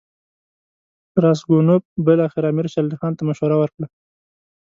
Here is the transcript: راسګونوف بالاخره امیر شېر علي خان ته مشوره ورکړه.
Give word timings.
راسګونوف 1.23 1.83
بالاخره 2.05 2.47
امیر 2.51 2.67
شېر 2.73 2.83
علي 2.87 2.97
خان 2.99 3.13
ته 3.17 3.23
مشوره 3.29 3.55
ورکړه. 3.59 3.87